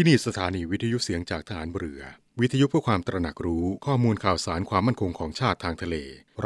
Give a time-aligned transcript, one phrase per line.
[0.00, 2.02] ที่นี่สถานีวิทยุเสียงจากฐานเรือ
[2.40, 5.96] วิทยุเพื่อความตระหนักรู้ข้อมูลข่าวสารความมั่นคงของชาติทางทะเล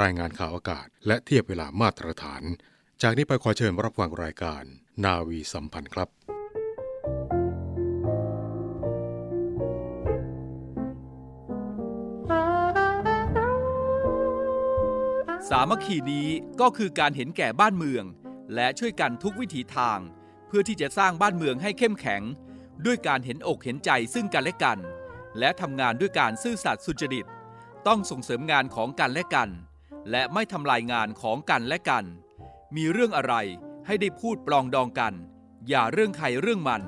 [0.00, 2.42] รายงานข่าวอากาศ และเทียบเวลามาตรฐาน
[3.02, 4.62] จากนี้ไปขอเชิญรับฟังรายการ
[5.04, 6.08] นาวีสัมพันธ์ครับ
[15.48, 16.28] สามัคคีนี้
[16.60, 18.04] ก็คือการเห็นแก่บ้านเมือง
[18.54, 19.98] และช่วยกันทุกวิถีทาง
[20.48, 22.24] เพื่อที่จะสร้างบ้านเมืองให้เข้มแข็ง
[22.86, 24.78] ด้วยการเห็นอกเห็นใจซึ่งกันและกัน
[25.38, 27.26] และทำงานด้วยการซื่อสัตย์สุจริต
[27.86, 29.50] ต้องส่งเสริมงานของกันและกัน
[30.10, 32.04] และไม่ทำลายงานของกันและกัน
[32.76, 33.34] มีเรื่องอะไร
[33.86, 35.14] ให้ได้พูดปลองดองกัน
[35.68, 36.82] อย่าเรื่องใครเรื่องมัน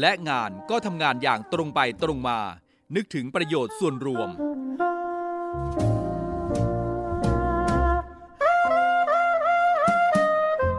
[0.00, 2.38] และงานก็ทำงานอย่างตรงไปตรงมา
[2.94, 4.28] นึกถึงประโยชน์ส่วนรวม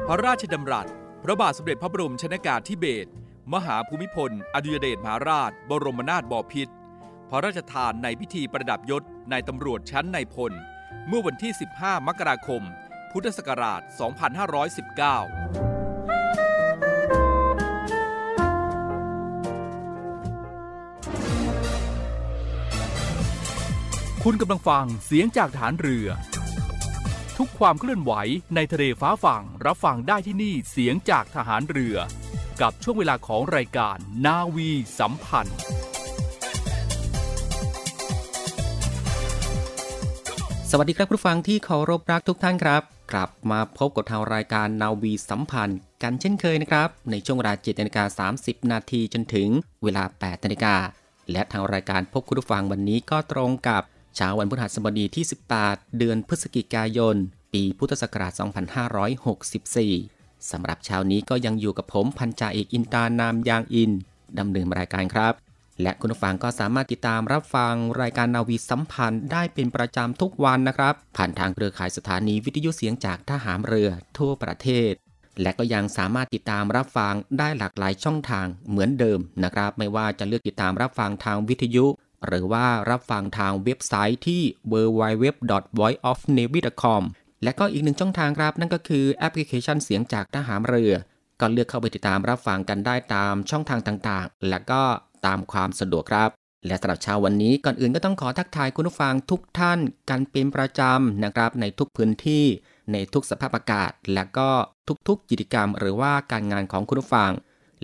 [0.07, 0.87] พระราชดำรัส
[1.23, 3.09] พระบาทสมเด็จพระบรมชนากาธิเบศร
[3.53, 6.73] มหาภูมิพล อดุยเดชมหาราช บรมนาถบพิตร
[7.29, 10.53] พระราชทานในพิธีประดับยศนายตำรวจชั้นนายพล
[11.07, 12.61] เมื่อวันที่ 15 มกราคม
[13.11, 13.91] พุทธศักราช 2519
[24.23, 26.07] คุณกำลังฟังเสียงจากฐานเรือ
[27.37, 28.11] ทุกความเคลื่อนไหว
[28.55, 31.97] ในทะเลฟ้าฝั่งรับฟังได้ที่นี่เสียงจากทหารเรือ
[32.61, 35.57] กับช่วงเวลาของรายการนาวีสัมพันธ์
[40.71, 49.49] สวัสดีครับผู้ฟังที่เคารพรักทุกท่านครับ กลับมาพบกับทางรายการนาวีสัมพันธ์ กันเช่นเคยนะครับ ในช่วงเวลา7นาฬิกา30 นาทีจนถึง
[49.83, 50.75] เวลา8นาฬิกา
[51.31, 53.83] และทางรายการพบคุณผู้ฟังวันนี้ก็ตรงกับ
[54.15, 55.25] เช้าวันพฤหัสบดีที่
[55.61, 57.15] 18 เดือนพฤศจิกายน
[57.53, 60.18] ปีพุทธศักราช 2564
[60.51, 63.91] สำหรับเช้านี้ก็ยังอยู่กับผมพันจ่าเอกอินตานามยางอิน
[64.39, 65.33] ดำเนินรายการครับ
[65.81, 74.91] และคุณผู้ฟังก็สามารถติดตามรับฟังรายการนาวีสัมพันธ์ได้เป็นประจำทุกวันนะครับ ผ่านทางเครือข่ายสถานีวิทยุเสียงจากทหารเรือทั่วประเทศ
[75.41, 81.85] และก็ยังสามารถติดตามรับฟังได้หลากหลายช่องทางเหมือนเดิมนะครับ ไม่ว่าจะเลือกติดตามรับฟังทางวิทยุ
[82.27, 84.41] หรือว่ารับฟังทางเว็บไซต์ที่
[84.71, 87.03] www.voiceofnavy.com
[87.43, 90.93] และก็อีกหนึ่งช่องทางครับ นั่นก็คือแอปพลิเคชันเสียงจากทหารเรือ
[91.39, 94.81] ก็เลือกเข้าไปติดตามรับฟังกันได้ตามช่องทางต่างๆ และก็
[95.25, 96.29] ตามความสะดวกครับ
[96.67, 99.79] และสำหรับเช้าวันนี้ก่อนอื่นก็ต้องขอทักทายคุณผู้ฟังทุกท่าน
[100.09, 102.45] กันเป็นประจำนะครับในทุกพื้นที่
[102.91, 104.49] ในทุกสภาพอากาศ และก็
[105.07, 107.31] ทุกๆกิจกรรม หรือว่าการงานของคุณผู้ฟัง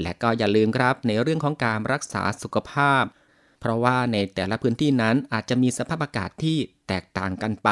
[0.02, 3.04] และก็อย่าลืมครับในเรื่องของการรักษาสุขภาพ
[3.60, 6.58] เพราะว่าในแต่ละพื้นที่นั้นอาจจะมีสภาพอากาศที่
[6.88, 7.70] แตกต่างกันไป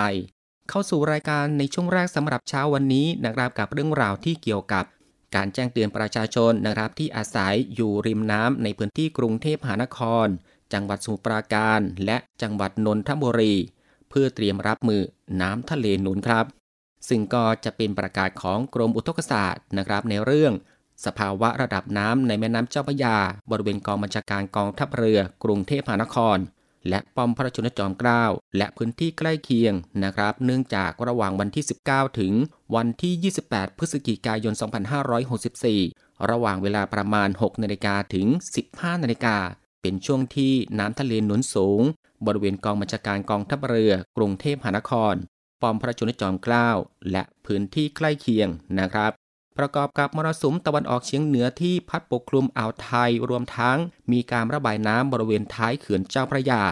[0.69, 4.85] เข้าสู่รายการในช่วงแรกสำหรับเช้าวันนี้นะครับกับเรื่องราวที่เกี่ยวกับ
[5.35, 10.27] การแจ้งเตือนประชาชนนะครับ ที่อาศัยอยู่ริมน้ำในพื้นที่กรุงเทพมหานคร
[10.73, 13.53] จังหวัดสมุทรปราการ และจังหวัดนนทบุรี
[14.09, 15.01] เพื่อเตรียมรับมือ
[15.41, 16.45] น้ำทะเลหนุนครับ
[17.09, 20.53] ซึ่งก็จะเป็นประกาศของกรมอุทกศาสตร์นะครับในเรื่อง
[21.05, 23.17] สภาวะระดับน้ำในแม่น้ำเจ้าพระยา
[23.51, 26.37] บริเวณกองบัญชาการกองทัพเรือกรุงเทพมหานคร
[26.89, 28.23] และป้อมพระชนจอมเกล้า
[28.57, 29.73] และพื้นที่ใกล้เคียง
[30.03, 32.33] นะครับ เนื่องจากระหว่างวันที่ 19 ถึง
[32.75, 34.53] วันที่ 28 พฤศจิกายน
[35.61, 38.27] 2564 ระหว่างเวลาประมาณ 6 นาฬิกาถึง
[38.65, 39.37] 15 นาฬิกา
[39.81, 41.81] เป็นช่วงที่น้ำทะเลหนุนสูง
[42.25, 45.15] บริเวณกองบัญชาการกองทัพเรือ กรุงเทพมหานคร
[45.61, 46.69] ป้อมพระชนจอมเกล้า
[47.11, 48.47] และพื้นที่ใกล้เคียง
[48.79, 49.11] นะครับ
[49.57, 53.77] ประกอบกับมรสุมตะวันออกเฉียงเหนือที่พัดปกคลุมอ่าวไทย รวมทั้ง
[54.11, 56.63] มีการระบายน้ำบริเวณท้ายเขื่อนเจ้าพระยา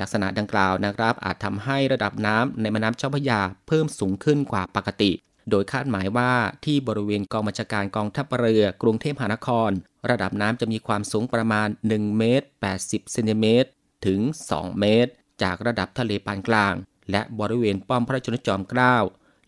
[0.00, 5.12] ลักษณะดังกล่าวนะครับอาจทำให้ระดับน้ำในแม่น้ำเจ้าพระยาเพิ่มสูงขึ้นกว่าปกติ
[5.50, 6.32] โดยคาดหมายว่า
[6.64, 9.70] ที่บริเวณกองบัญชาการกองทัพเรือกรุงเทพมหานคร
[10.10, 12.46] ระดับน้ำจะมีความสูงประมาณ1เมตร
[12.78, 13.68] 80เซนติเมตร
[14.06, 14.20] ถึง
[14.50, 15.10] 2 เมตร
[15.42, 16.74] จากระดับทะเลปานกลาง
[17.10, 18.96] และบริเวณป้อมพระชนจอมเกล้า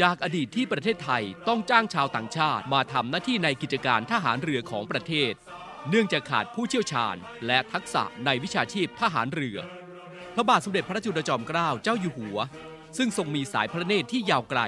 [0.00, 5.32] จากอดีตที่ประเทศไทยต้องจ้างชาวต่างชาติมาทำหน้าที่ในกิจการทหารเรือของประเทศ
[5.88, 7.16] เนื่องจากขาดผู้เชี่ยวชาญ
[7.46, 9.58] และทักษะในวิชาชีพทหารเรือ
[10.34, 12.38] พระบาทสมเด็จพระจุลจอมเกล้าเจ้าอยู่หัว
[12.98, 14.60] ซึ่งทรงมีสายพระเนตรที่ยาวไกล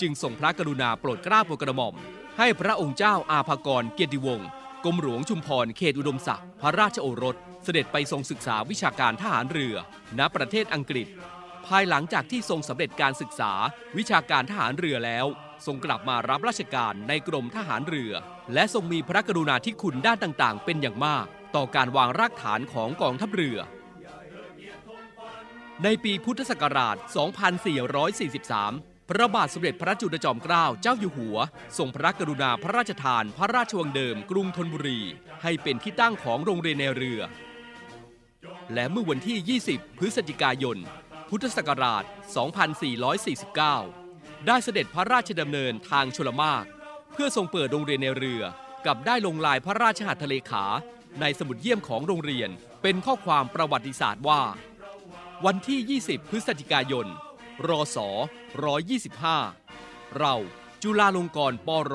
[0.00, 1.94] จึงทรงพระกรุณาโปรดเกล้าโปรดกระหม่อม
[2.38, 4.48] ให้พระองค์เจ้าอาภากรเกียรติวงศ์
[4.84, 9.76] กรมหลวงชุมพรเขตอุดมศักดิ์พระราชโอรส เสด็จไปทรงศึกษาวิชาการทหารเรือ
[10.18, 11.08] ณประเทศอังกฤษ
[11.66, 13.52] ภายหลังจากที่ทรงสำเร็จการศึกษา
[13.96, 15.26] วิชาการทหารเรือแล้ว
[15.66, 18.12] ทรงกลับมารับราชการในกรมทหารเรือ
[18.54, 21.26] และทรงมีพระกรุณาธิคุณด้านต่างๆ เป็นอย่างมาก
[21.56, 23.58] ต่อการวางรากฐานของกองทัพเรือ
[25.84, 26.96] ในปีพุทธศักราช
[27.82, 31.36] 2443 พระบาทสมเด็จพระจุลจอมเกล้าเจ้าอยู่หัว
[31.78, 35.00] ทรงพระกรุณาพระราชทานพระราชวังเดิมกรุงธนบุรี
[35.42, 37.20] ให้เป็นที่ตั้งของโรงเรียนในเรือ
[38.74, 40.76] และเมื่อวันที่ 20 พฤศจิกายน
[41.36, 42.04] พุทธศักราช
[43.64, 46.64] 2449 ได้เสด็จพระราชดำเนินทางชลมาก
[47.12, 48.42] เพื่อทรงเปิดโรงเรียนในเรือ
[48.86, 50.64] กับได้ลงลายพระราชหัตถเลขา
[51.20, 52.50] ในสมุดเยี่ยมของโรงเรียน
[52.82, 54.42] เป็นข้อความประวัติศาสตร์ว่า
[55.46, 57.06] วันที่ 20 พฤศจิกายน
[57.68, 57.98] รศ
[58.92, 60.34] 125 เรา
[60.82, 61.94] จุฬาลงกรณ์ปร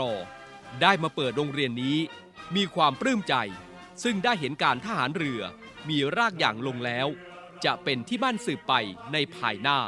[0.81, 1.97] ได้มาเปิดโรงเรียนนี้
[2.55, 3.35] มีความปลื้มใจ
[4.03, 5.41] ซึ่งได้เห็นการทหารเรือ
[5.89, 7.09] มีรากอย่างลงแล้ว
[7.65, 8.73] จะเป็นที่บ้านสืบไป
[9.13, 9.79] ในภายหน้า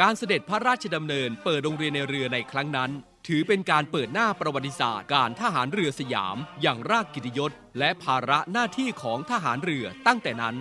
[0.00, 2.90] การเสด็จพระราชดำเนินเปิดโรงเรียนในเรือในครั้งนั้น
[3.26, 10.56] ถือเป็นการเปิดหน้าประวัติศาสตร์การทหารเรือสยามอย่างรากกิตยศ และภาระหน้าที่ของทหารเรือตั้งแต่นั้น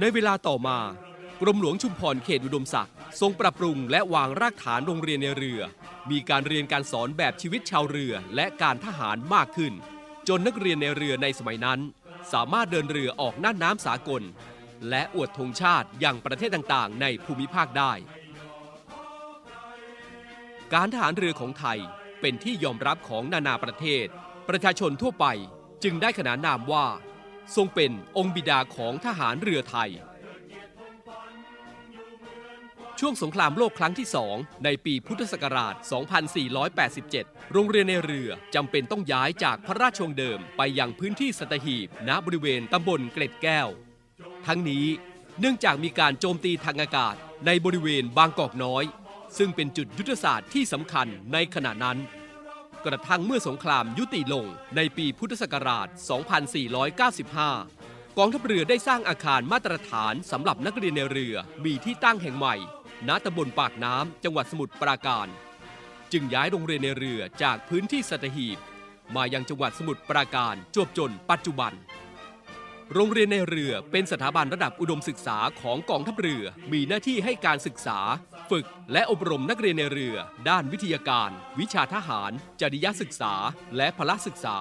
[0.00, 0.78] ในเวลาต่อมา
[1.40, 5.60] กรมหลวงชุมพรเขตอุดมศักดิ์ทรงปรับปรุงและวางรากฐานโรงเรียนในเรือ
[6.10, 9.72] มีการเรียนการสอนแบบชีวิตชาวเรือและการทหารมากขึ้น
[10.28, 11.80] จนนักเรียนในเรือในสมัยนั้น
[12.32, 14.22] สามารถเดินเรือออกน่านน้ำสากล
[14.88, 17.92] และอวดธงชาติอย่างประเทศต่างๆ ในภูมิภาคได้
[20.74, 21.78] การทหารเรือของไทย
[22.20, 24.06] เป็นที่ยอมรับของนานาประเทศ
[24.48, 25.26] ประชาชนทั่วไป
[25.84, 26.86] จึงได้ขนานนามว่า
[27.56, 29.90] ทรงเป็นองค์บิดาของทหารเรือไทย
[33.02, 35.74] ช่วงสงครามโลกครั้งที่สองในปีพุทธศักราช
[36.68, 43.68] 2487 โรงเรียนในเรือจำเป็นต้องย้ายจากพระราชวงเดิมไปยังพื้นที่สัตหีบณบริเวณตำบลเกล็ดแก้ว
[44.46, 44.86] ทั้งนี้
[45.40, 47.14] เนื่องจากมีการโจมตีทางอากาศ
[47.46, 48.84] ในบริเวณบางกอกน้อย
[49.38, 51.98] ซึ่งเป็นจุดยุทธศาสตร์ที่สำคัญในขณะนั้น
[52.86, 55.88] กระทั่งเมื่อสงครามยุติลงในปีพุทธศักราช
[57.02, 62.56] 2495 กองทัพเรือได้สร้างอาคารมาตรฐานสำหรับนักเรียนในเรือมีที่ตั้งแห่งใหม่
[63.08, 65.28] ณตำบลปากน้ำจังหวัดสมุทรปราการ
[66.12, 68.58] จึงย้ายโรงเรียนในเรือจากพื้นที่สัตหีบ
[69.16, 71.72] มายังจังหวัดสมุทรปราการจวบจนปัจจุบัน
[72.94, 77.98] โรงเรียนในเรือเป็นสถาบันระดับอุดมศึกษาของกองทัพเรือ มีหน้าที่ให้การศึกษา
[78.50, 80.16] ฝึกและอบรมนักเรียนในเรือ
[80.48, 83.34] ด้านวิทยาการ วิชาทหาร จริยศึกษา
[83.76, 84.56] และพละศึกษา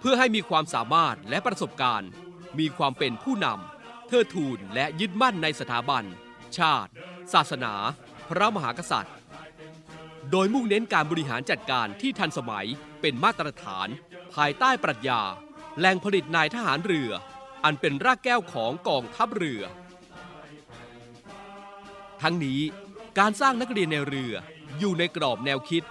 [0.00, 2.10] เพื่อให้มีความสามารถและประสบการณ์
[2.58, 6.04] มีความเป็นผู้นำเทิดทูนและยึดมั่นในสถาบัน
[6.58, 6.92] ชาติ
[7.32, 7.74] ศาสนา
[8.28, 9.14] พระมหากษัตริย์
[10.30, 12.66] โดยมุ่งเน้นการบริหารจัดการที่ทันสมัย
[13.00, 13.88] เป็นมาตรฐาน
[14.34, 15.20] ภายใต้ปรัชญา
[15.78, 17.10] แหล่งผลิตนายทหารเรือ
[17.64, 19.62] อันเป็นรากแก้วของกองทัพเรือ
[22.22, 22.60] ทั้งนี้
[23.18, 24.34] การสร้างนักเรียนในเรือ
[24.78, 25.82] อยู่ในกรอบแนวคิด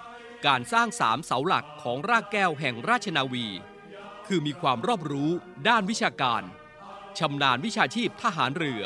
[0.48, 3.46] การสร้างสามเสาหลักของรากแก้วแห่งราชนาวี
[4.28, 5.32] คือมีความรอบรู้
[5.68, 6.44] ด้านวิชาการ
[7.20, 8.82] ชำนาญวิชาชีพทหารเรือ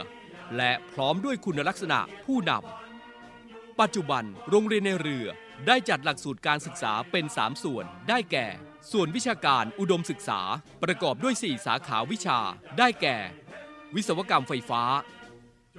[0.58, 5.28] และพร้อมด้วยคุณลักษณะผู้นำ ปัจจุบันโรงเรียนในเรือ
[5.68, 8.48] ได้จัดหลักสูตรการศึกษาเป็น 3 ส่วนได้แก่
[8.92, 10.42] ส่วนวิชาการอุดมศึกษา
[10.84, 12.40] ประกอบด้วย 4 สาขาวิชา
[12.78, 13.18] ได้แก่
[13.96, 14.84] วิศวกรรมไฟฟ้า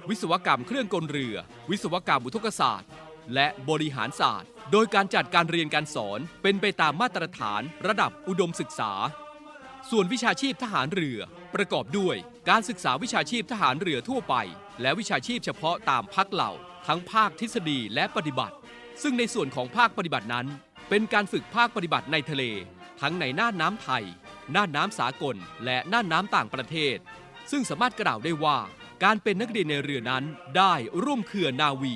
[0.09, 1.35] วิศวกรรมเครื่องกลเรือ
[1.69, 2.89] วิศวกรรมอุทกศาสตร์
[3.33, 8.91] และบริหารศาสตร์ โดยการจัดการเรียนการสอนเป็นไปตามมาตรฐานระดับอุดมศึกษา
[9.91, 11.19] ส่วนวิชาชีพทหารเรือ
[11.55, 12.15] ประกอบด้วย
[12.49, 14.35] การศึกษาวิชาชีพทหารเรือทั่วไป
[14.81, 16.51] และวิชาชีพเฉพาะตามภาคเหล่า
[16.87, 18.55] ทั้งภาคทฤษฎีและปฏิบัติ
[19.01, 20.47] ซึ่งในส่วนของภาคปฏิบัตินั้น
[20.89, 22.43] เป็นการฝึกภาคปฏิบัติในทะเล
[23.01, 24.03] ทั้งในน่านน้ำไทย
[24.55, 26.97] น่านน้ำสากล และน่านน้ำต่างประเทศ
[27.51, 28.57] ซึ่งสามารถกล่าวได้ว่า
[29.03, 30.23] การเป็นนักเรียนในเรือนั้น
[30.57, 31.95] ได้ร่วมเครือนาวี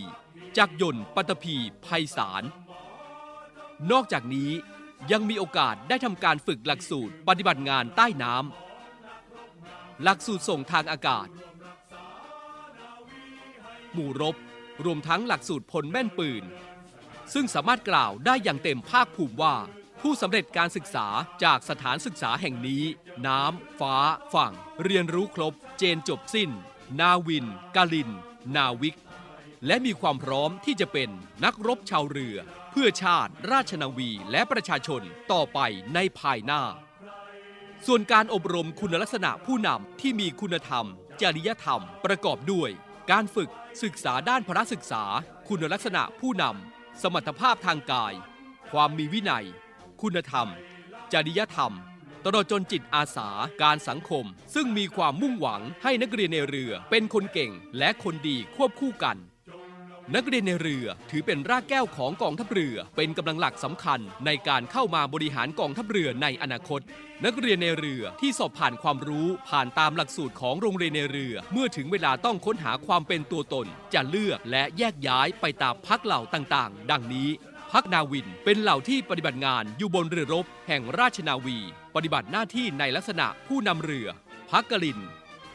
[0.58, 2.44] จากยนต์ปัตตภีไพศาล
[3.92, 4.52] นอกจากนี้
[5.12, 11.28] ยังมีโอกาสได้ทำการฝึกหลักสูตรปฏิบัติงานใต้น้ำหลักสูตรส่งทางอากาศ
[13.94, 14.36] หมู่รบ
[14.86, 16.44] รวมทั้งหลักสูตรพลแม่นปืน
[17.34, 19.56] ซึ่งสามารถกล่าวได้อย่างเต็มภาคภูมิว่า
[20.02, 21.08] ผู้สำเร็จการศึกษา
[21.44, 22.84] จากสถานศึกษาแห่งนี้
[23.28, 23.96] น้ำ ฟ้า
[24.34, 24.54] ฝั่ง
[24.84, 26.50] เรียนรู้ครบ เจนจบสิ้น
[27.00, 28.10] นาวิน กาลิน
[28.56, 28.98] นาวิก
[29.66, 31.10] และมีความพร้อมที่จะเป็น
[31.44, 32.38] นักรบชาวเรือ
[32.72, 35.02] เพื่อชาติราชนาวีและประชาชน
[35.32, 35.60] ต่อไป
[35.96, 36.62] ในภายหน้า
[37.86, 40.86] ส่วนการอบรมคุณลักษณะผู้นำที่มีคุณธรรม
[41.22, 42.70] จริยธรรมประกอบด้วย
[43.12, 43.50] การฝึก
[43.84, 45.04] ศึกษาด้านพระศึกษา
[45.48, 48.14] คุณลักษณะผู้นำสมรรถภาพทางกาย
[48.72, 49.46] ความมีวินัย
[50.02, 50.48] คุณธรรม
[51.14, 51.74] จริยธรรม
[52.26, 53.30] ตลอดจนจิตอาสา
[53.62, 54.26] การสังคม
[54.56, 59.18] ซึ่งมีความมุ่งหวังให้นักเรียนในเรือเป็นคนเก่งและคนดีควบคู่กัน
[60.16, 66.82] นักเรียนในเรือถือเป็นรากแก้วของกองทัพเรือ เป็นกำลังหลักสำคัญในการเข้ามาบริหารกองทัพเรือในอนาคต
[67.26, 77.30] นักเรียนในเรือที่สอบผ่านความรู้ผ่านตามหลักสูตรของโรงเรียนในเรือ เมื่อถึงเวลาต้องค้นหาความเป็นตัวตน จะเลือกและแยกย้ายไปตามพักเหล่าต่างๆ ดังนี้
[77.72, 81.58] พักนาวินเป็นเหล่าที่ปฏิบัติงานอยู่บนเรือรบแห่งราชนาวี
[81.96, 84.08] ปฏิบัติหน้าที่ในลักษณะผู้นำเรือ
[84.52, 85.00] พักกลิน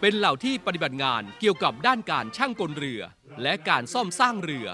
[0.00, 3.02] เป็นเหล่าที่ปฏิบัติงานเกี่ยวกับด้านการช่างกลเรือ
[3.42, 4.66] และการซ่อมสร้างเรือ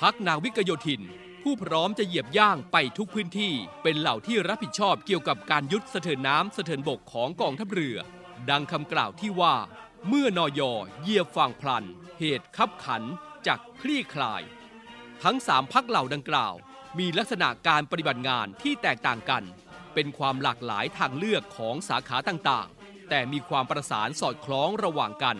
[0.00, 1.02] พักนาวิกโยธิน
[1.42, 3.52] ผู้พร้อมจะเหยียบย่างไปทุกพื้นที่
[3.82, 7.96] เป็นเหล่าที่รับผิดชอบเกี่ยวกับการยุดสะเทินน้ำสะเทินบกของกองทัพเรือ
[8.50, 9.54] ดังคำกล่าวที่ว่า
[10.08, 11.84] เมื่อนอยอเยียบฝั่งพลัน
[12.18, 13.02] เหตุคับขัน
[13.46, 14.42] จากคลี่คลาย
[15.22, 16.54] ทั้งสามพักเหล่าดังกล่าว
[16.98, 19.44] มีลักษณะการปฏิบัติงานที่แตกต่างกัน
[19.94, 22.68] เป็นความหลากหลายทางเลือกของสาขาต่าง
[23.08, 25.38] แต่มีความประสานสอดคล้องระหว่างกัน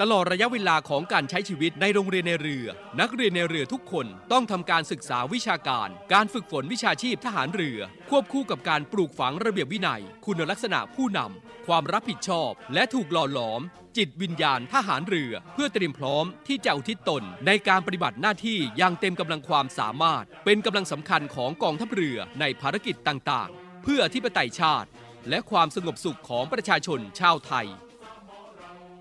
[0.00, 2.66] ตลอดระยะเวลาของการใช้ชีวิตในโรงเรียนในเรือ
[3.00, 7.78] นักเรียนในเรือทุกคนต้องทำการศึกษาวิชาการ การฝึกฝนวิชาชีพทหารเรือ
[8.10, 13.60] ควบคู่กับการปลูกฝังระเบียบวินัย คุณลักษณะผู้นำความรับผิดชอบ และถูกหล่อหลอม
[13.96, 24.88] จิตวิญญาณทหารเรือ เพื่อเตรียมพร้อมที่จะอุทิศตน ในการปฏิบัติหน้าที่อย่างเต็มกำลังความสามารถ เป็นกำลังสำคัญของกองทัพเรือในภารกิจต่างๆ เพื่ออธิปไตยชาติ
[25.28, 27.66] และความสงบสุขของประชาชนชาวไทย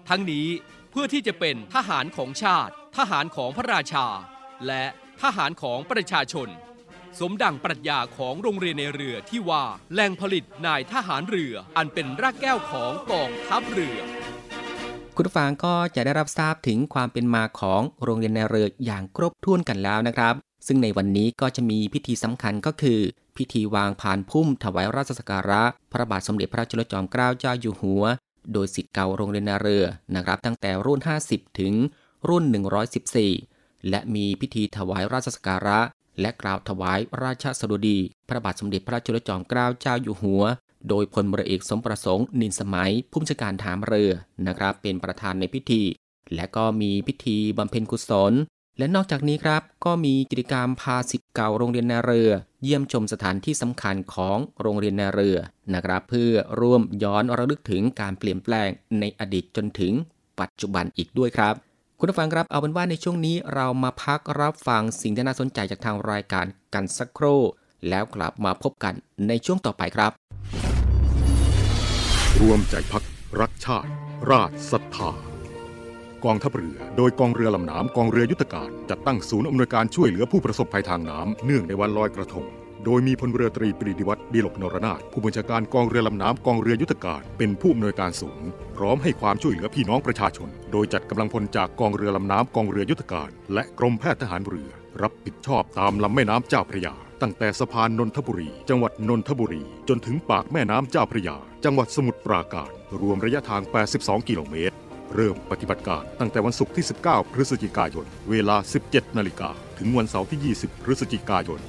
[0.09, 0.47] ทั้งนี้
[0.91, 4.07] เพื่อที่จะเป็นทหารของชาติ ทหารของพระราชา
[4.67, 4.85] และ
[5.21, 6.49] ทหารของประชาชน
[7.19, 13.99] สมดังปรัชญาของโรงเรียนในเรือที่ว่าแหล่งผลิตนายทหารเรืออันเป็นรากแก้วของกองทัพเรือ
[15.15, 20.33] คุณผู้ฟังก็จะได้รับทราบถึงความเป็นมาของโรงเรียนในเรืออย่างครบถ้วนกันแล้วนะครับ
[20.67, 22.99] ซึ่งในวันนี้ก็จะมีพิธีสำคัญก็คือ
[23.39, 28.03] พิธีวางผ่านพุ่มถวายราชสักการะ พระบาทสมเด็จพระจุลจอมเกล้าเจ้าอยู่หัว
[28.53, 31.73] โดยสิทธิ์เก่าโรงเรียนในเรือนะครับตั้งแต่รุ่น 50 ถึง
[32.29, 32.43] รุ่น
[33.17, 35.79] 114 และมีพิธีถวายราชสักการะ
[36.21, 40.43] และกล่าวถวายราชสดุดี พระบาทสมเด็จพระจุลจอมเกล้าเจ้าอยู่หัว
[40.89, 44.11] โดยพลเรือเอกสมประสงค์นินสมัยผู้บัญชาการฐานเรือ
[44.47, 45.83] นะครับเป็นประธานในพิธี
[46.35, 48.33] และก็มีพิธีบำเพ็ญกุศล
[48.79, 52.31] และนอกจากนี้ครับก็มีกิจกรรมพาสิทธิ์เก่าโรงเรียนนาเรือ
[52.63, 55.37] เยี่ยมชมสถานที่สำคัญของโรงเรียนนาเรือ
[55.73, 58.69] นะครับเพื่อร่วมย้อนระลึกถึงการเปลี่ยนแปลง
[58.99, 59.93] ในอดีตจนถึง
[60.39, 61.53] ปัจจุบันอีกด้วยครับ
[61.99, 67.41] คุณผู้ฟังครับเอาเป็นว่าในช่วงนี้เรามาพักรับฟังสิ่งที่น่าสนใจจากทางรายการกันสักครู่
[67.89, 68.93] แล้วกลับมาพบกัน
[69.27, 70.11] ในช่วงต่อไปครับ
[72.41, 73.03] รวมใจพัก
[73.39, 73.89] รักชาติ
[74.29, 75.28] ราชศรัทธา
[76.25, 82.45] กองทัพเรือ โดยกองเรือลำน้ำกองเรือยุทธการจัดตั้งศูนย์อำนวยการช่วยเหลือผู้ประสบภัยทางน้ำเนื่องในวันลอยกระทง
[82.85, 94.69] โดยมีพลเรือตรีปรีดีวัฒน์ดีลกนรนาถผู้บัญชาการกองเรือลำน้ำกองเรือยุทธการเป็นผู้อำนวยการศูนย์พร้อมให้ความช่วยเหลือพี่น้องประชาชน โดยจัดกำลังพลจากกองเรือลำน้ำกองเรือยุทธการ และกรมแพทย์ทหารเรือ
[95.01, 102.71] รับผิดชอบตามลำแม่น้ำเจ้าพระยาตั้งแต่สะพานนนทบุรี จังหวัดนนทบุรี จนถึงปากแม่น้ำเจ้าพระยา จังหวัดสมุทรปราการ
[103.01, 103.61] รวมระยะทาง
[103.95, 104.75] 82 กิโลเมตร
[105.15, 111.59] เริ่มปฏิบัติการตั้งแต่วันศุกร์ที่ 19 พฤศจิกายน เวลา 17 นาฬิกา ถึงวันเสาร์ที่ 20 พฤศจิกายน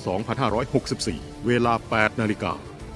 [0.68, 2.52] 2564 เวลา 8 นาฬิกา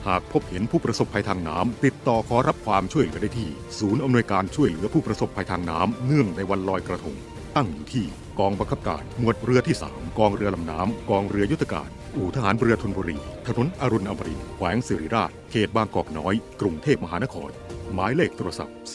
[0.07, 7.17] หากพบเห็นผู้ประสบภัยทางน้ำติดต่อขอรับความช่วยเหลือได้ที่ ศูนย์อำนวยการช่วยเหลือผู้ประสบภัยทางน้ำเนื่องในวันลอยกระทง
[7.57, 8.07] ตั้งอยู่ที่
[8.39, 17.51] กองบังคับการหมวดเรือที่ 3 กองเรือลำน้ำกองเรือยุทธการ อู่ทหารเรือธนบุรี ถนนอรุณอมรินทร์แขวงสิริราช เขตบางกอกน้อย กรุงเทพมหานคร
[17.95, 18.77] หมายเลขโทรศัพท์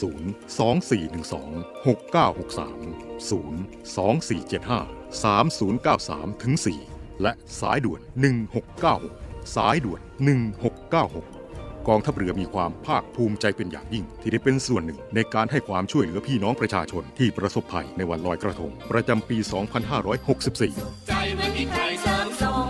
[0.58, 3.32] 2412 6963 0
[3.96, 6.54] 2475 3093ถึง
[6.88, 8.00] 4และสายด่วน
[8.78, 10.00] 1696 สายด่วน
[10.76, 11.39] 1696
[11.90, 19.36] กองทัพเรือมีความภาคภูมิใจเป็นอย่างยิ่ง ที่ได้เป็นส่วนหนึ่ง ในการให้ความช่วยเหลือพี่น้องประชาชนที่ประสบภัยในวันลอยกระทง ประจำปี
[20.22, 22.66] 2564 ใจไม่มีใครเสริมส่ง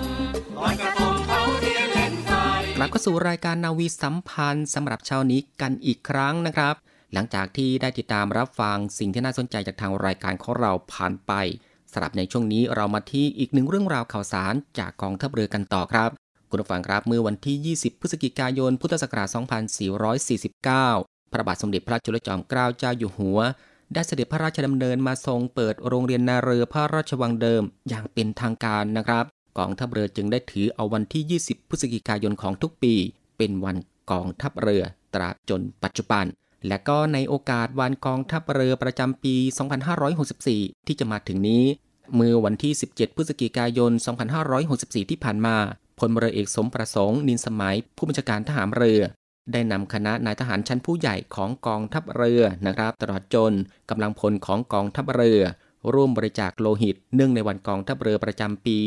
[0.59, 2.31] ลอยกระทงเขาเรียนเล่นไฟ
[2.77, 6.75] กลับเข้าสู่รายการนาวีสัมพันธ์สำหรับเช้านี้กันอีกครั้งนะครับ
[7.13, 11.33] หลังจากที่ได้ติดตามรับฟังสิ่งที่น่าสนใจจากทางรายการของเราผ่านไป
[11.93, 16.11] สำหรับในช่วงนี้เรามาที่อีกหนึ่งเรื่องราวข่าวสารจากกองทัพเรือกันต่อครับ
[16.51, 19.29] คุณผู้ฟังครับเมื่อวันที่ 20 พฤศจิกายน พุทธศักราช
[20.31, 23.39] 2449 พระบาทสมเด็จพระจุลจอมเกล้าเจ้าอยู่หัว
[23.93, 29.25] ได้เสด็จพระราชดำเนินมาทรงเปิดโรงเรียนนาเรือพระราชวังเดิมอย่างเป็นทางการนะครับ
[29.59, 32.95] กองทัพเรือจึงได้ถือเอาวันที่ 20 พฤศจิกายนของทุกปี
[33.39, 33.77] เป็นวัน
[34.11, 36.25] กองทัพเรือตราบจนปัจจุบัน
[36.69, 39.35] และก็ในโอกาสวันกองทัพเรือประจำปี
[40.13, 41.65] 2564 ที่จะมาถึงนี้
[42.15, 43.93] เมื่อวันที่ 17 พฤศจิกายน
[44.51, 45.57] 2564 ที่ผ่านมา
[46.01, 49.01] พลเรือเอกสมประสงค์นินสมัย ผู้บัญชาการทหารเรือ
[49.53, 53.53] ได้นำคณะนายทหารชั้นผู้ใหญ่ของกองทัพเรือนะครับตลอดจน
[53.91, 55.41] กำลังพลของกองทัพเรือ
[55.93, 58.79] ร่วมบริจาคโลหิต เนื่องในวันกองทัพเรือประจำปี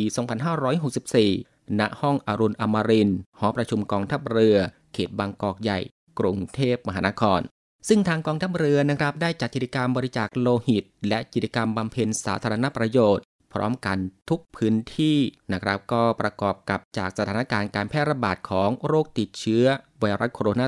[1.23, 4.57] 2564 ณ ห้องอรุณอมรินทร์หอประชุมกองทัพเรือ
[4.93, 5.79] เขตบางกอกใหญ่
[6.19, 7.39] กรุงเทพมหานคร
[7.87, 13.23] ซึ่งทางกองทัพเรือนะครับได้จัดกิจกรรมบริจาคโลหิต และกิจกรรมบำเพ็ญสาธารณประโยชน์
[13.53, 13.97] พร้อมกัน
[14.29, 15.17] ทุกพื้นที่
[15.53, 19.65] นะครับ ก็ประกอบกับจากสถานการณ์การแพร่ระบาดของโรคติดเชื้อ
[19.99, 20.61] ไวรัสโคโรน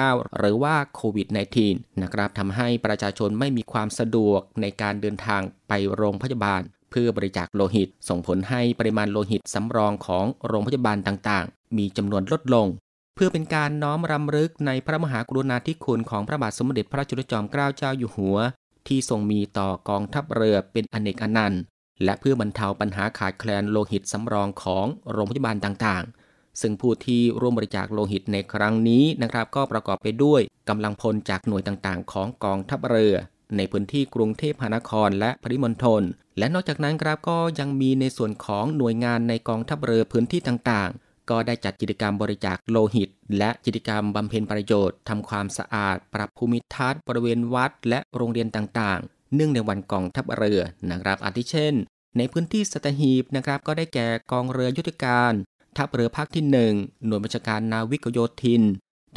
[0.00, 1.28] า 2019 หรือว่าโควิด
[1.64, 12.66] -19 นะครับทำให้ประชาชนไม่มีความสะดวกในการเดินทางไปโรงพยาบาล เพื่อบริจาคโลหิต ส่งผลให้ปริมาณโลหิตสำรองของโรงพยาบาลต่างๆ มีจำนวนลดลง
[13.14, 18.38] เพื่อเป็นการน้อมรำลึกในพระมหากรุณาธิคุณของพระบาทสมเด็จพระจุลจอมเกล้าเจ้าอยู่หัว
[18.86, 21.60] ที่ทรงมีต่อกองทัพเรือเป็นอเนกอนันต์
[22.04, 33.16] และเพื่อบรรเทาปัญหาขาดแคลนโลหิตสำรองของโรงพยาบาลต่างๆ ซึ่งผู้ที่ร่วมบริจาคโลหิตในครั้งนี้นะครับ ก็ประกอบไปด้วยกำลังพลจากหน่วยต่างๆ ของกองทัพเรือ
[33.56, 36.02] ในพื้นที่กรุงเทพมหานครและปริมณฑล
[36.38, 43.08] และนอกจากนั้นครับก็ยังมีในส่วนของหน่วยงานในกองทัพเรือพื้นที่ต่างๆ ก็ได้จัดกิจกรรมบริจาคโลหิต
[43.38, 51.74] และกิจกรรมบำเพ็ญประโยชน์ทำความสะอาด ปรับภูมิทัศน์บริเวณวัด และโรงเรียนต่างๆ เนื่องในวันกองทัพเรือนะครับอาทิเช่น
[52.16, 55.32] ในพื้นที่สัตหีบนะครับก็ได้แก่กองเรือยุทธการ
[55.76, 58.62] ทัพเรือภาคที่ 1 หน่วยบัญชาการนาวิกโยธิน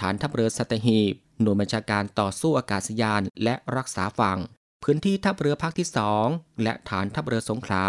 [0.01, 4.39] ฐานทัพเรือสัตหีบ หน่วยบัญชาการต่อสู้อากาศยานและรักษาฝั่ง
[4.83, 5.87] พื้นที่ทัพเรือภาคที่
[6.25, 7.85] 2 และฐานทัพเรือสงขลา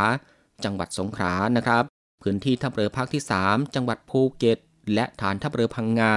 [0.64, 1.84] จังหวัดสงขลานะครับ
[2.22, 4.58] พื้นที่ทัพเรือภาคที่ 3 จังหวัดภูเก็ต
[4.94, 6.14] และฐานทัพเรือพังงา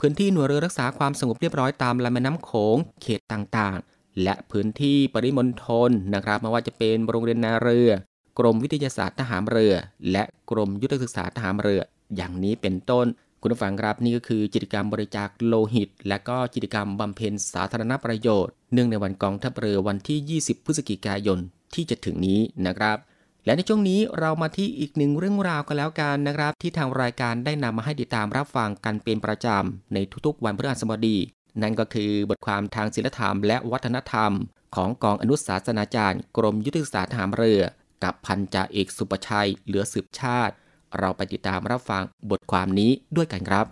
[0.00, 7.90] พื้นที่หน่วยเรือรักษาความสงบเรียบร้อยตามลำแม่น้ำโขงเขตต่างๆ และพื้นที่ปริมณฑลนะครับไม่ว่าจะเป็นโรงเรียนนาเรือ
[8.38, 9.74] กรมวิทยาศาสตร์ทหารเรือ
[10.12, 11.82] และกรมยุทธศึกษาทหารเรือ
[12.16, 13.06] อย่างนี้เป็นต้น
[13.40, 21.38] คุณผู้ฟังครับนี่ก็คือกิจกรรมบริจาคโลหิต และก็กิจกรรมบำเพ็ญสาธารณประโยชน์ เนื่องในวันกองทัพเรือวันที่ 20 พฤศจิกายน
[21.74, 22.96] ที่จะถึงนี้นะครับ
[23.44, 31.16] และในช่วงนี้เรามาที่อีกหนึ่งเรื่องราวกันแล้วกันนะครับ ที่ทางรายการได้นำมาให้ติดตามรับฟังกันเป็นประจำในทุกๆวันพฤหัสบดี
[31.62, 34.32] นั่นก็คือบทความทางศิลธรรมและวัฒนธรรม
[34.76, 37.62] ของกองอนุศาสนาจารย์ กรมยุทธศึกษาทหารเรือ
[38.04, 40.54] กับพันจ่าเอกสุประชัยเหลือสืบชาติ
[40.98, 43.66] เราไปติดตามรับฟังบทความนี้ด้วยกันครับ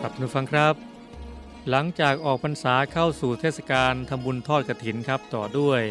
[0.00, 0.99] ครับคุณฟังครับ
[1.68, 5.82] หลังจากออกพรรษาเข้าสู่เทศกาลทำบุญทอดกระถินครับต่อด้วย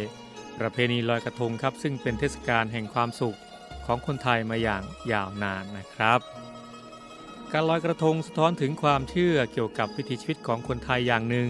[0.60, 3.38] ประเพณีลอยกระทงครับ ซึ่งเป็นเทศกาลแห่งความสุข
[3.86, 6.20] ของคนไทยมาอย่างยาวนานนะครับ
[7.52, 11.50] การลอยกระทงสะท้อนถึงความเชื่อเกี่ยวกับวิถีชีวิตของคนไทยอย่างหนึ่ง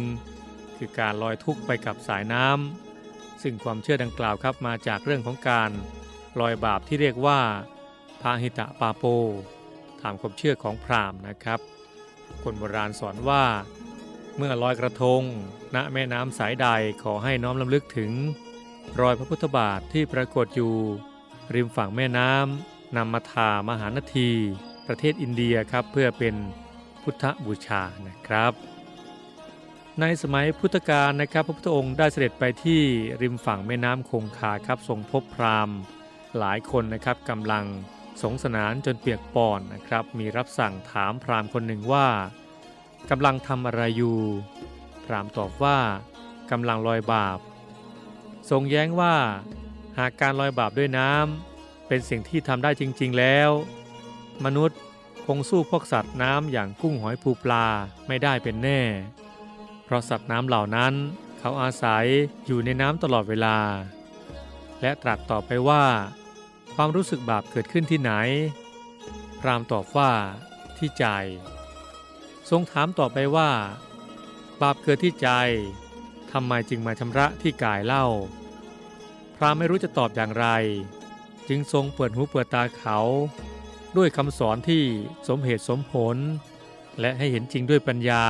[0.77, 5.71] คือการลอยทุกข์ไปกับสายน้ำซึ่งความเชื่อดังกล่าวครับมาจากเรื่องของการ
[6.39, 7.39] ลอยบาปที่เรียกว่า
[8.21, 9.03] พาหิตะปาโป
[10.01, 11.59] ตามความเชื่อของพราหมณ์นะครับ
[12.43, 13.43] คนโบราณสอนว่า
[14.41, 15.23] เมื่อลอยกระทง
[15.75, 16.67] ณแม่น้ำสายใด
[17.03, 18.11] ขอให้น้อมลำลึกถึง
[18.99, 20.73] รอยพระพุทธบาทที่ปรากฏอยู่
[21.55, 24.31] ริมฝั่งแม่น้ำนำมาทามหานที
[24.87, 26.35] ประเทศอินเดียครับเพื่อเป็น
[27.03, 28.51] พุทธบูชานะครับ
[29.99, 32.81] ในสมัยพุทธกาลนะครับ พระพุทธองค์ได้เสด็จไปที่
[33.21, 35.77] ริมฝั่งแม่น้ำคงคาครับทรงพบพราหมณ์
[36.37, 37.65] หลายคนนะครับกำลัง
[38.23, 42.07] สงสนานจนเปียกปอนนะครับ มีรับสั่งถามพราหมณ์คนหนึ่งว่า
[43.09, 44.19] กำลังทำอะไรอยู่
[45.05, 45.77] พรามตอบว่า
[46.51, 47.39] กำลังลอยบาป
[48.49, 49.15] ทรงแย้งว่า
[49.97, 53.49] หากการลอยบาปด้วยน้ำเป็นสิ่งที่ทำได้จริง ๆแล้ว
[54.45, 54.79] มนุษย์
[55.25, 57.65] คงสู้พวกสัตว์น้ำอย่างกุ้งหอยปูปลา
[58.07, 58.81] ไม่ได้เป็นแน่
[59.83, 60.93] เพราะสัตว์น้ำเหล่านั้น
[61.39, 62.05] เขาอาศัย
[62.45, 63.57] อยู่ในน้ำตลอดเวลา
[64.81, 65.83] และตรัสต่อไปว่า
[66.75, 68.11] ความรู้สึกบาปเกิดขึ้นที่ไหน
[69.39, 70.11] พรามตอบว่า
[70.77, 71.05] ที่ใจ
[72.49, 73.51] ทรงถามต่อไปว่า
[74.61, 75.29] บาปเกิดที่ใจ
[76.31, 78.05] ทำไมจึงมาชำระที่กายเล่า
[79.35, 80.47] พราหมณ์ไม่รู้จะตอบอย่างไร
[81.47, 82.99] จึงทรงเปิดหูเปิดตาเขา
[83.97, 84.83] ด้วยคำสอนที่
[85.27, 86.17] สมเหตุสมผล
[86.99, 88.25] และให้เห็นจริงด้วยปัญญา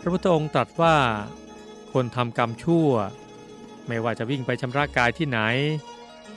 [0.00, 0.96] พระพุทธองค์ตรัสว่า
[1.92, 2.88] คนทำกรรมชั่ว
[3.86, 5.40] ไม่ว่าจะวิ่งไปชำระกายที่ไหน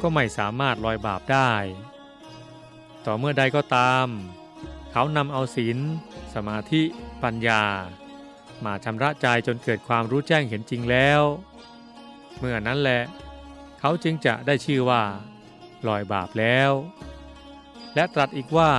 [0.02, 1.52] ก็ไม่สามารถลอยบาปได้
[3.06, 4.08] ต่อเมื่อใดก็ตาม
[4.99, 5.77] เขานำเอาศีล
[6.36, 6.81] สมาธิ
[7.23, 7.63] ปัญญา
[8.65, 11.21] มาชำระใจจนเกิดความรู้แจ้งเห็นจริงแล้ว
[12.38, 13.03] เมื่อนั้นแหละ
[13.79, 15.03] เขาจึงจะได้ชื่อว่า
[15.88, 16.71] ลอยบาปแล้ว
[17.95, 18.71] และตรัสอีกว่า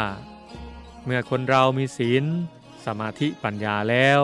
[1.05, 2.25] เมื่อคนเรามีศีล
[2.87, 4.21] สมาธิปัญญาแล้ว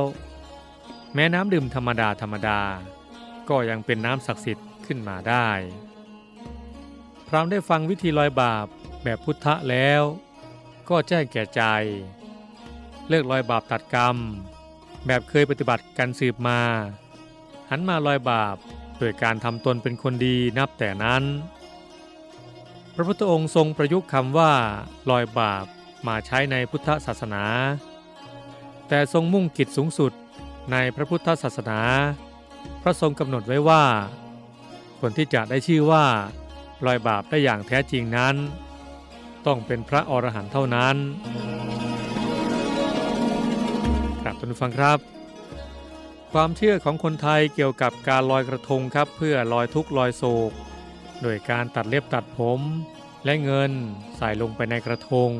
[1.14, 2.60] แม้น้ำดื่มธรรมดาธรรมดา
[3.48, 5.48] ก็ยังเป็นน้ำศักดิ์สิทธิ์ขึ้นมาได้
[7.28, 8.66] พรามได้ฟังวิธีลอยบาป
[9.02, 10.04] แบบพุทธะแล้ว
[10.88, 11.62] ก็แจ้งแก่ใจ
[13.08, 14.16] เลิกลอยบาปตัดกรรม
[15.06, 16.60] แบบเคยปฏิบัติกันสืบมา
[17.70, 18.56] หันมาลอยบาป
[18.98, 21.22] โดยการทำตนเป็นคนดีนับแต่นั้น
[22.94, 24.52] พระพุทธองค์ทรงประยุกต์คำว่า
[25.10, 25.66] ลอยบาป
[26.06, 27.44] มาใช้ในพุทธศาสนา
[28.88, 30.12] แต่ทรงมุ่งกิจสูงสุด
[30.72, 31.80] ในพระพุทธศาสนา
[32.82, 33.84] พระทรงกำหนดไว้ว่า
[35.00, 36.04] คนที่จะได้ชื่อว่า
[36.86, 38.34] ลอยบาปได้อย่างแท้จริงนั้น
[39.46, 40.96] ต้องเป็นพระอรหันต์เท่านั้น
[44.22, 44.98] ครับท่านผู้ฟังครับ
[46.32, 50.52] ความเชื่อของคนไทยเกี่ยวกับการลอยกระทงครับ เพื่อลอยทุกข์ลอยโศก
[51.22, 52.60] โดยการตัดเล็บตัดผม
[53.24, 53.72] และเงิน
[54.16, 55.30] ใส่ลงไปในกระทง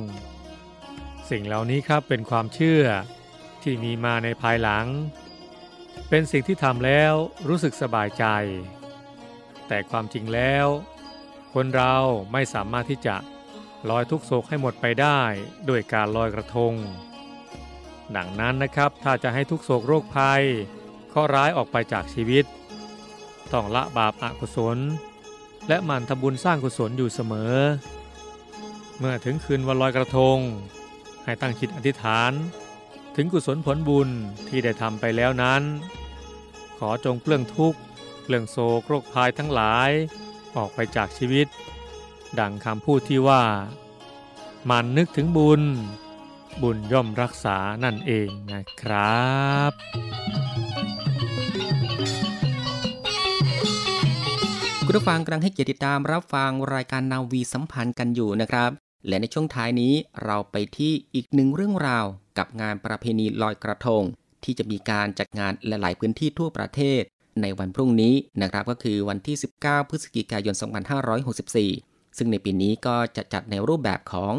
[1.31, 2.83] สิ่งเหล่านี้ครับเป็นความเชื่อ
[3.63, 4.87] ที่มีมาในภายหลัง
[6.09, 7.13] เป็นสิ่งที่ทำแล้ว
[7.49, 8.25] รู้สึกสบายใจ
[9.69, 10.67] แต่ความจริงแล้ว
[11.55, 11.97] คนเรา
[12.33, 13.17] ไม่สามารถที่จะ
[13.91, 15.21] ลอยทุกโศกให้หมดไปได้
[15.69, 16.75] ด้วยการลอยกระทง
[18.17, 20.43] ดังนั้นนะครับถ้าจะให้ทุกโศกโรคภัย
[21.13, 22.45] ข้อร้ายออกไปจากชีวิต
[23.53, 24.79] ต้องละบาปอกุศล
[25.69, 27.57] และหมั่นทำบุญสร้างกุศลอยู่เสมอ
[28.99, 30.39] เมื่อถึงคืนวันลอยกระทง
[31.25, 32.33] ให้ตั้งจิตอธิษฐาน
[33.17, 34.09] ถึงกุศลผลบุญ
[34.49, 35.63] ที่ได้ทำไปแล้วนั้น
[36.79, 37.79] ขอจงเปลื้องทุกข์
[38.23, 39.91] เปลื้องโศกโรคภัยทั้งหลาย
[40.57, 41.47] ออกไปจากชีวิต
[42.41, 43.43] ดังคำพูดที่ว่า
[44.71, 45.63] มันนึกถึงบุญ
[46.63, 49.29] บุญย่อมรักษานั่นเองนะครั
[49.71, 49.73] บ
[54.87, 58.71] คุณผู้ฟังกำลังให้เกียรติติตามรับฟังรายการนาวีสัมพันธ์กันอยู่นะครับ
[59.09, 59.93] และในช่วงท้ายนี้
[60.25, 62.07] เราไปที่อีกหนึ่งเรื่องราว
[62.39, 64.03] กับงานประเพณีลอยกระทง
[64.45, 67.03] ที่จะมีการจัดงานหลายๆพื้นที่ทั่วประเทศ
[67.43, 70.55] ในวันพรุ่งนี้นะครับก็คือวันที่ 19 พฤศจิกายน
[71.31, 74.33] 2564 ซึ่งในปีนี้ก็จะจัดในรูปแบบของ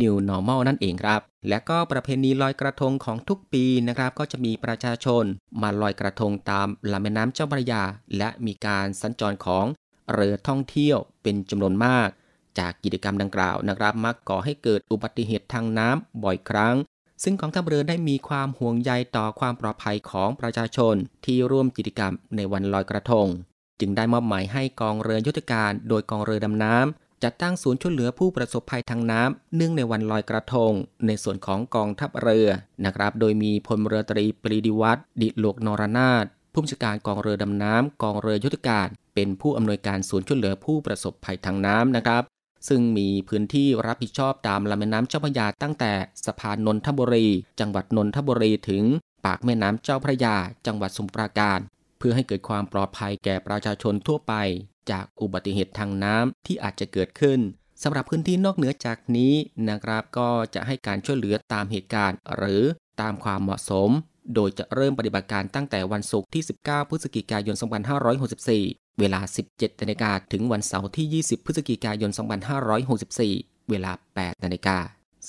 [0.00, 5.24] New Normal นั่นเองครับ และก็ประเพณีลอยกระทงของทุกปีนะครับ ก็จะมีประชาชน
[5.62, 7.82] มาลอยกระทงตามลำแม่น้ำเจ้าพระยา
[8.18, 9.64] และมีการสัญจรของ
[10.12, 12.08] เรือท่องเที่ยวเป็นจำนวนมาก
[12.58, 16.76] จากกิจกรรมดังกล่าวนะครับ มักก่อให้เกิดอุบัติเหตุทางน้ำบ่อยครั้ง
[17.22, 23.26] ซึ่งกองทัพเรือได้มีความห่วงใยต่อความปลอดภัยของประชาชนที่ร่วมกิจกรรมในวันลอยกระทง
[23.80, 30.72] จึงได้มอบหมายให้กองเรือยุทธการ โดยกองเรือดำน้ำ จัดตั้งศูนย์ช่วยเหลือผู้ประสบภัยทางน้ำเนื่องในวันลอยกระทง
[31.06, 32.48] ในส่วนของกองทัพเรือ
[32.84, 42.22] นะครับ โดยมีพลเรือตรีปรีดีวัฒน์ดิโลกนรนาถผู้บัญชาการกองเรือดำน้ำกองเรือยุทธการ เป็นผู้อำนวยการศูนย์ช่วยเหลือผู้ประสบภัยทางน้ำนะครับ
[42.68, 45.92] ซึ่งมีพื้นที่รับผิดชอบตามลำแม่น้ำเจ้าพระยาตั้งแต่
[46.26, 47.26] สะพานนนทบุรี
[47.60, 48.84] จังหวัดนนทบุรีถึง
[49.24, 51.58] ปากแม่น้ำเจ้าพระยา จังหวัดสมุทรปราการ
[51.98, 54.34] เพื่อให้เกิดความปลอดภัยแก่ประชาชนทั่วไป
[54.90, 57.40] จากอุบัติเหตุทางน้ำที่อาจจะเกิดขึ้น
[57.82, 59.34] สำหรับพื้นที่นอกเหนือจากนี้
[59.68, 62.62] นะครับก็จะให้การช่วยเหลือตามเหตุการณ์ หรือ
[63.00, 63.90] ตามความเหมาะสม
[64.34, 67.56] โดยจะเริ่มปฏิบัติการตั้งแต่วันศุกร์ที่ 19 พฤศจิกายน
[68.28, 69.20] 2564 เวลา
[69.52, 72.10] 17นาฬิกาถึงวันเสาร์ที่ 20 พฤศจิกายน
[72.90, 74.78] 2564 เวลา 8นาฬิกา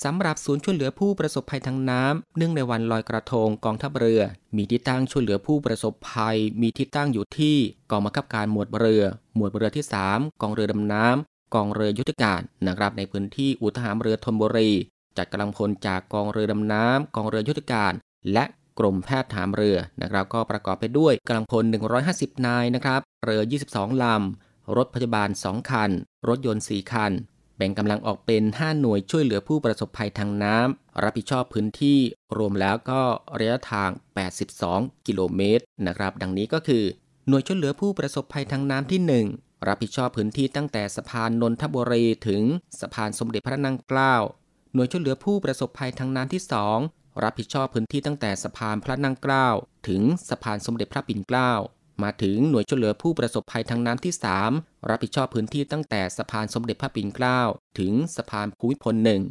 [0.04, 4.22] สำหรับศูนย์ช่วยเหลือผู้ประสบภัยทางน้ำเนื่องในวันลอยกระทงกองทัพเรือ
[4.56, 7.56] มีที่ตั้งช่วยเหลือผู้ประสบภัย มีที่ตั้งอยู่ที่
[7.90, 9.04] กองบังคับการหมวดเรือ
[9.36, 14.70] หมวดเรือที่ 3 กองเรือดำน้ำกองเรือยุทธการนะครับในพื้นที่อุทหารเรือธนบุรี
[15.16, 17.92] จัดกำลังพลจากกองเรือดำน้ำกองเรือยุทธการ
[18.32, 18.44] และ
[18.78, 21.64] กรมแพทย์ฐานเรือนะครับ ก็ประกอบไปด้วยกำลังพล
[22.04, 25.90] 150 นายนะครับเรือ 22 ลำรถพยาบาล 2 คัน
[26.28, 27.12] รถยนต์ 4 คัน
[27.60, 31.98] แบ่งกำลังออกเป็น 5 หน่วยช่วยเหลือผู้ประสบภัยทางน้ำรับผิดชอบพื้นที่
[32.38, 33.02] รวมแล้วก็
[33.38, 33.90] ระยะทาง
[34.48, 36.84] 82 กิโลเมตรนะครับ ดังนี้ก็คือ
[37.28, 39.00] หน่วยช่วยเหลือผู้ประสบภัยทางน้ำที่
[39.34, 42.42] 1 รับผิดชอบพื้นที่ตั้งแต่สะพานนนทบุรีถึง
[42.80, 44.14] สะพานสมเด็จพระนางเกล้า
[44.74, 46.42] หน่วยช่วยเหลือผู้ประสบภัยทางน้ำที่
[46.82, 49.46] 2 รับผิดชอบพื้นที่ตั้งแต่สะพานพระนั่งเกล้า
[49.88, 51.52] ถึงสะพานสมเด็จพระปิ่นเกล้า
[52.02, 54.12] มาถึงหน่วยช่วยเหลือผู้ประสบภัยทางน้ำที่
[54.52, 57.40] 3 รับผิดชอบพื้นที่ตั้งแต่สะพานสมเด็จพระปิ่นเกล้า
[57.78, 59.22] ถึงสะพานภูมิพลหนึ่ง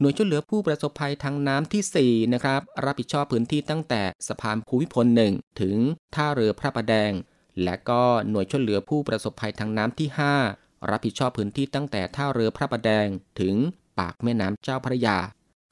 [0.00, 5.76] หน่วยช่วยเหลือผู้ประสบภัยทางน้ำที่4นะครับรับผิดชอบพื้นที่ตั้งแต่สะพานภูมิพลหนึ่งถึง
[6.14, 7.12] ท่าเรือพระประแดง
[7.64, 10.08] และก็หน่วยช่วยเหลือผู้ประสบภัยทางน้ำที่
[10.48, 13.06] 5 รับผิดชอบพื้นที่ตั้งแต่ท่าเรือพระประแดง
[13.40, 13.54] ถึง
[13.98, 15.18] ปากแม่น้ำเจ้าพระยา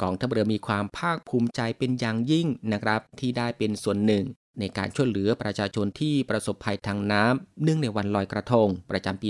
[0.02, 4.24] กองทัพเรือมีความภาคภูมิใจเป็นอย่างยิ่งนะครับ ที่ได้เป็นส่วนหนึ่ง
[4.60, 9.28] ในการช่วยเหลือประชาชนที่ประสบภัยทางน้ำเนื่องในวันลอยกระทง ประจำปี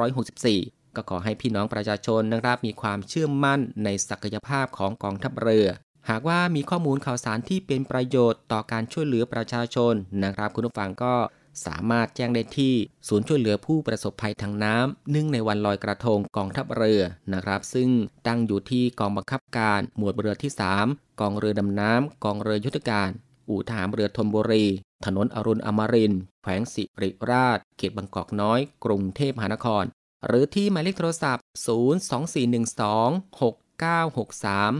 [0.00, 5.68] 2564 ก็ขอให้พี่น้องประชาชนนะครับมีความเชื่อมั่นในศักยภาพของกองทัพเรือ
[6.10, 11.14] หากว่ามีข้อมูลข่าวสารที่เป็นประโยชน์ต่อการช่วยเหลือประชาชนนะครับ คุณผู้ฟังก็
[11.66, 12.74] สามารถแจ้งได้ที่
[13.08, 17.02] ศูนย์ช่วยเหลือผู้ประสบภัยทางน้ำเนื่องในวันลอยกระทงกองทัพเรือ
[17.34, 17.90] นะครับ ซึ่ง
[18.26, 20.52] ตั้งอยู่ที่กองบังคับการหมวดเรือที่
[20.84, 23.10] 3 กองเรือดำน้ำกองเรือยุทธการ
[23.48, 24.64] อู่ทหารเรือธนบุรี
[25.04, 29.84] ถนนอรุณอมรินแขวงสิริราช เขตบางกอกน้อย กรุงเทพมหานคร
[30.26, 34.72] หรือที่หมายเลขโทรศัพท์ 02412 6963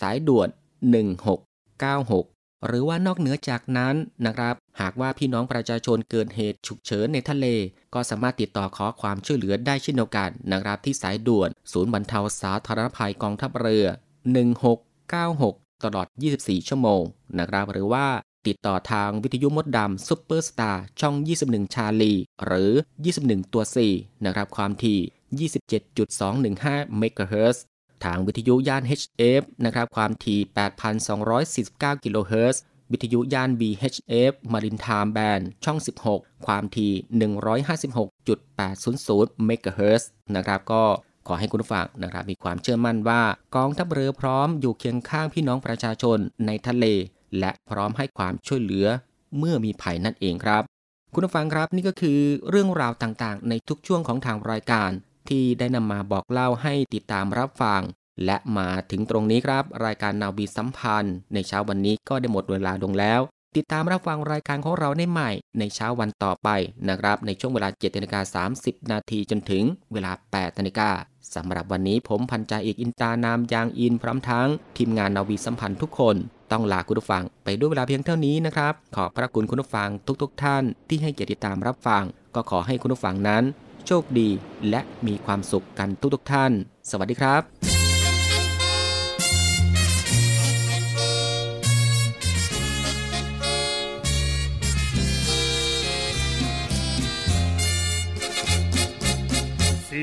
[0.00, 0.48] สายด่วน
[1.52, 3.94] 1696 หรือว่านอกเหนือจากนั้น
[4.26, 7.46] นะครับ หากว่าพี่น้องประชาชนเกิดเหตุฉุกเฉินในทะเล
[7.94, 13.86] ก็สามารถติดต่อขอความช่วยเหลือได้เช่นเดียวกันนะครับที่สายด่วน ศูนย์บรรเทาสาธารณภัยกองทัพเรือ
[14.64, 16.06] 1696 ตลอด
[16.38, 17.02] 24 ชั่วโมง
[17.38, 18.06] นะครับหรือว่า
[18.46, 22.12] ติดต่อทางวิทยุมดดำซุปเปอร์สตาร์ช่อง 21 ชาลี
[22.46, 22.70] หรือ
[23.12, 23.62] 21 ตัว
[23.94, 25.00] 4นะครับความถี่
[26.18, 27.64] 27.215 เมกะเฮิรตซ์
[28.04, 30.40] ทางวิทยุย่าน HF นะครับความถี่
[31.22, 35.78] 8,249 กิโลเฮิรตซ์ วิทยุย่าน VHF Maritime band ช่อง
[36.10, 36.92] 16 ความถี่
[38.16, 40.82] 156.800เมกะเฮิรตซ์นะครับก็
[41.26, 43.22] ขอให้คุณผู้ฟังนะครับมีความเชื่อมั่นว่า
[43.56, 46.84] กองทัพเรือพร้อมอยู่เคียงข้างพี่น้องประชาชนในทะเล
[47.38, 48.86] และพร้อมให้ความช่วยเหลือ
[49.38, 50.62] เมื่อมีภัยนั่นเองครับ
[51.14, 52.18] คุณผู้ฟังครับนี่ก็คือ
[52.50, 54.90] เรื่องราวต่างๆ ในทุกช่วงของทางรายการ
[55.28, 57.82] ที่ได้นำมาบอกเล่าให้ติดตามรับฟัง
[58.24, 63.20] และมาถึงตรงนี้ครับ รายการนาวีสัมพันธ์ ในเช้าวันนี้ก็ได้หมดเวลาลงแล้ว
[63.56, 66.48] ติดตามรับฟังรายการของเราในใหม่ ในเช้าวันต่อไป
[66.88, 70.90] นะครับ ในช่วงเวลา7นาฬิกา30 นาทีจนถึงเวลา8นาฬิกา
[71.34, 74.48] สำหรับวันนี้ผมพันจ่าเอกอินตานามยางอินพร้อมทั้ง
[74.78, 76.16] ทีมงานนาวีสัมพันธ์ทุกคน
[76.52, 79.88] ต้องลาคุณผู้ฟังไปด้วยเวลาเพียงเท่านี้นะครับ ขอบพระคุณคุณผู้ฟัง
[80.22, 83.42] ทุกๆทท่าน ที่ให้เกียรติติดตามรับฟัง ก็ขอให้คุณผู้ฟังนั้น
[83.86, 84.28] โชคดี
[84.70, 86.52] และมีความสุขกันทุกๆทท่าน
[86.90, 87.81] สวัสดีครับ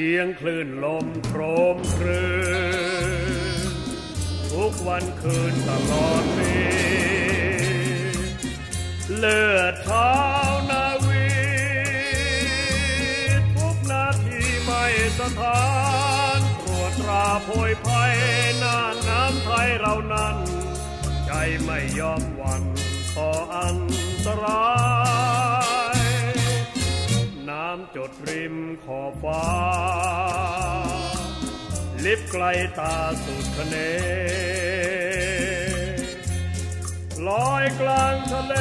[0.02, 1.42] สียงคลื่นลมโคร
[1.76, 2.26] มครื
[3.70, 3.74] น
[4.52, 6.54] ทุกวันคืนตลอดปี
[9.18, 10.14] เลือดเท้า
[10.72, 11.28] นาวี
[13.56, 14.86] ทุกนาทีไม่
[15.20, 15.68] สถา
[16.38, 18.14] นตรวจตราโพยภัย
[18.64, 20.38] น่านน้ำไทยเรานั้น
[21.26, 21.32] ใจ
[21.64, 22.64] ไม่ยอมหวั่น
[23.18, 23.78] ต่ออัน
[24.26, 24.64] ตรา
[25.28, 25.29] ย
[28.02, 29.46] จดริมขอบฟ้า
[32.06, 32.44] ลิบไกล
[32.80, 33.76] ตาสุดคะเน
[37.28, 38.56] ลอยกลางทะเล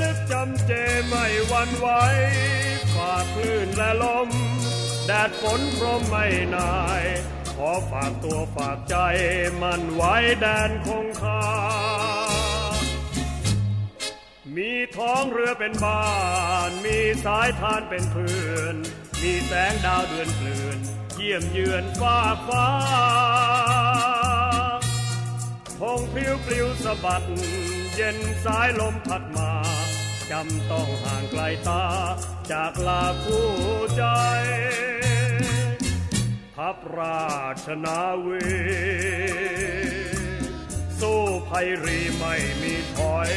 [0.00, 0.72] ลึกจำเจ
[1.06, 1.88] ไม่หวันไหว
[2.94, 4.28] ฝ่าคลื่นและลม
[5.06, 7.04] แดดฝนพรมไม่นาย
[7.56, 8.96] ขอฝากตัวฝากใจ
[9.62, 11.42] มันไว้แดนคงคา
[14.56, 16.04] มีท้องเรือเป็นบ้า
[16.68, 18.76] น มีสายทานเป็นเพื่อน
[19.22, 20.78] มีแสงดาวเดือนเกลื่อน
[21.14, 22.68] เยี่ยมเยือนฟ้าฟ้า
[25.80, 27.24] พงพริ้วปลิวสะบัด
[27.94, 29.52] เย็นสายลมพัดมา
[30.30, 31.84] จำต้องห่างไกลตา
[32.52, 33.48] จากลาคู่
[33.96, 34.04] ใจ
[36.56, 37.28] ทัพรา
[37.64, 38.46] ชนาวี
[41.00, 43.30] สู้ภัยรีไม่มีถอย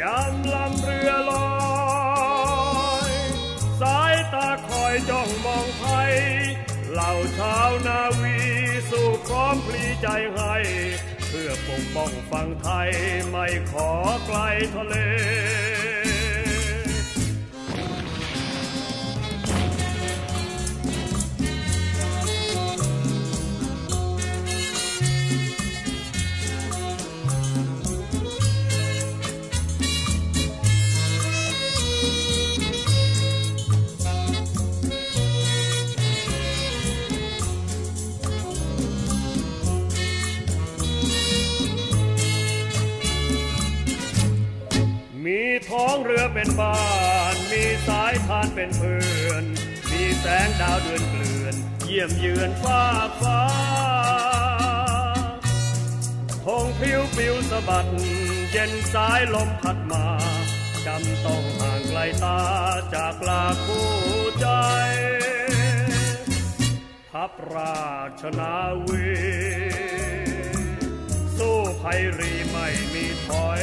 [0.00, 1.48] ยามลำเรือลอ
[3.10, 3.12] ย
[3.80, 6.12] สายตาคอยจ้องมองไทย
[6.92, 8.38] เหล่าชาวนาวี
[8.90, 10.54] สู้พร้อมพลีใจให้
[11.28, 12.90] เพื่อปกป้องฝั่งไทย
[13.30, 13.90] ไม่ขอ
[14.26, 14.38] ไกล
[14.74, 14.94] ทะเล
[45.68, 46.78] ท้องเรือเป็นบ้า
[47.34, 49.44] น มีสายทานเป็นเพื่อน
[49.90, 52.82] มีแสงดาวเดือนเกลื่อน เยี่ยมเยือนฟ้า
[53.20, 53.42] ฟ้า
[56.44, 57.86] ทงพิวปิวสะบัด
[58.50, 60.06] เย็นสายลมพัดมา
[60.86, 62.40] จำต้องห่างไกลตา
[62.94, 63.88] จากลาคู่
[64.40, 64.48] ใจ
[67.10, 67.86] ทัพรา
[68.20, 69.04] ชนาวี
[71.36, 73.62] สู้ภัยรีไม่มีถอย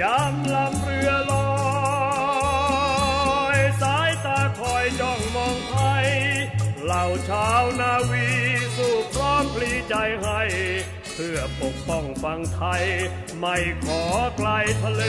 [0.00, 1.50] ยามลำเรือลอ
[3.56, 6.06] ย สายตาคอยจ้องมองไทย
[6.84, 8.28] เหล่าชาวนาวี
[8.76, 10.40] สู้พร้อมพลีใจให้
[11.14, 12.84] เพื่อปกป้องฝั่งไทย
[13.38, 14.02] ไม่ขอ
[14.36, 14.48] ไกล
[14.82, 15.02] ทะเล